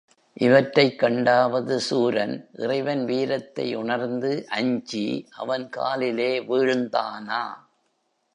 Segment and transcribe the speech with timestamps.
[0.33, 5.27] இவற்றைக் கண்டாவது சூரன், இறைவன் வீரத்தை உணர்ந்து அஞ்சி
[5.35, 7.43] அவன் காலிலே வீழ்ந்தானா?